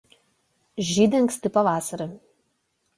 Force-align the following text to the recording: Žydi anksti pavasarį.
Žydi 0.89 1.21
anksti 1.21 1.55
pavasarį. 1.59 2.13